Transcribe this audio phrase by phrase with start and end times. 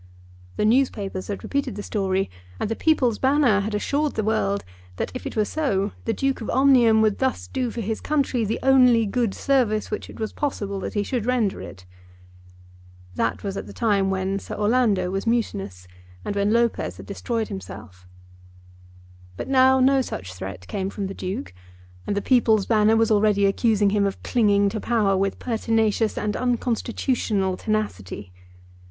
[0.55, 4.63] The newspapers had repeated the story, and the "People's Banner" had assured the world
[4.95, 8.43] that if it were so the Duke of Omnium would thus do for his country
[8.43, 11.85] the only good service which it was possible that he should render it.
[13.13, 15.87] That was at the time when Sir Orlando was mutinous
[16.25, 18.07] and when Lopez had destroyed himself.
[19.37, 21.53] But now no such threat came from the Duke,
[22.07, 26.35] and the "People's Banner" was already accusing him of clinging to power with pertinacious and
[26.35, 28.33] unconstitutional tenacity.